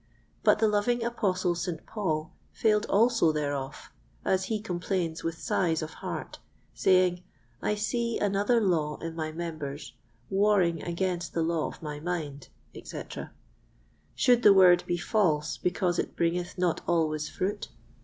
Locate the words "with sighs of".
5.23-5.93